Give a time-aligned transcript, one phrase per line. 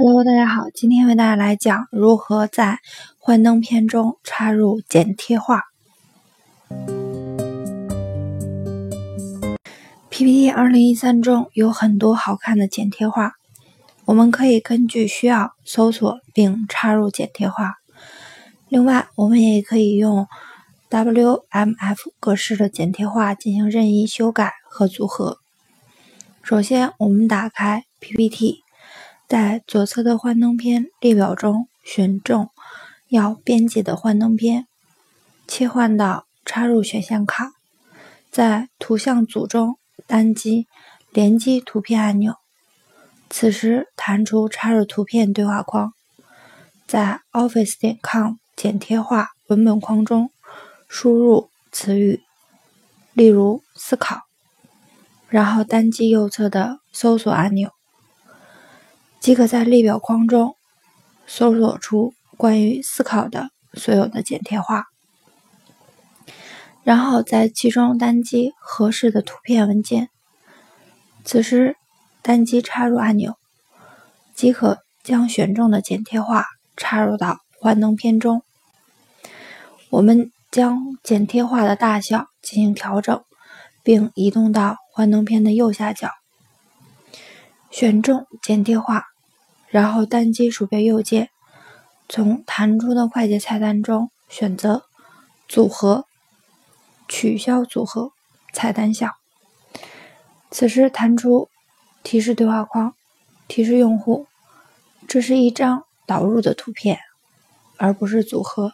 [0.00, 2.78] Hello，大家好，今天为大家来讲如何在
[3.18, 5.64] 幻灯片中插入剪贴画。
[10.08, 13.32] PPT 二零一三中有很多好看的剪贴画，
[14.04, 17.74] 我们可以根据需要搜索并插入剪贴画。
[18.68, 20.28] 另外，我们也可以用
[20.90, 25.38] WMF 格式的剪贴画进行任意修改和组合。
[26.44, 28.62] 首先，我们打开 PPT。
[29.28, 32.48] 在左侧的幻灯片列表中选中
[33.08, 34.66] 要编辑的幻灯片，
[35.46, 37.52] 切换到插入选项卡，
[38.30, 40.66] 在图像组中单击
[41.12, 42.36] 连接图片按钮，
[43.28, 45.92] 此时弹出插入图片对话框，
[46.86, 50.30] 在 Office 点 com 剪贴画文本框中
[50.88, 52.22] 输入词语，
[53.12, 54.22] 例如思考，
[55.28, 57.70] 然后单击右侧的搜索按钮。
[59.28, 60.56] 即可在列表框中
[61.26, 64.86] 搜索出关于思考的所有的剪贴画，
[66.82, 70.08] 然后在其中单击合适的图片文件。
[71.26, 71.76] 此时
[72.22, 73.34] 单击插入按钮，
[74.34, 76.46] 即可将选中的剪贴画
[76.78, 78.42] 插入到幻灯片中。
[79.90, 83.22] 我们将剪贴画的大小进行调整，
[83.82, 86.08] 并移动到幻灯片的右下角。
[87.70, 89.04] 选中剪贴画，
[89.70, 91.30] 然后单击鼠标右键，
[92.08, 94.84] 从弹出的快捷菜单中选择
[95.46, 96.06] “组合”，
[97.08, 98.12] 取消组合
[98.52, 99.14] 菜单项。
[100.50, 101.50] 此时弹出
[102.02, 102.94] 提示对话框，
[103.46, 104.26] 提示用户：
[105.06, 106.98] 这是一张导入的图片，
[107.76, 108.72] 而不是组合，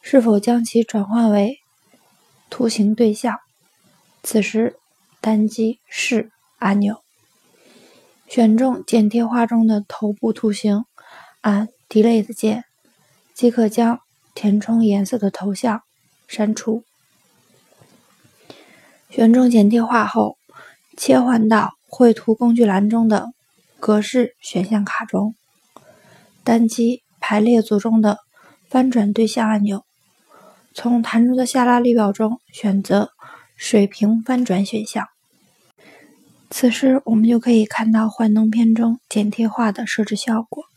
[0.00, 1.58] 是否将其转换为
[2.48, 3.36] 图形对象？
[4.22, 4.76] 此时
[5.20, 7.02] 单击“是”按钮。
[8.30, 10.84] 选中剪贴画中的头部图形，
[11.40, 12.64] 按 Delete 键，
[13.34, 13.98] 即可将
[14.36, 15.82] 填充颜色的头像
[16.28, 16.84] 删除。
[19.08, 20.36] 选中剪贴画后，
[20.96, 23.32] 切换到绘图工具栏中的
[23.80, 25.34] 格式选项卡中，
[26.44, 28.18] 单击排列组中的
[28.68, 29.84] 翻转对象按钮，
[30.72, 33.10] 从弹出的下拉列表中选择
[33.56, 35.08] 水平翻转选项。
[36.52, 40.69] 此时，我们就可以看到幻灯片中剪贴画的设置效果。